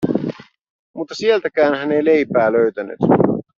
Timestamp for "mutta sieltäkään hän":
0.95-1.91